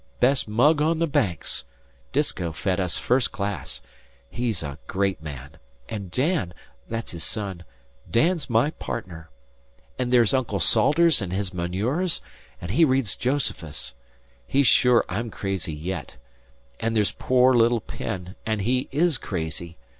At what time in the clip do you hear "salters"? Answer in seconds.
10.59-11.21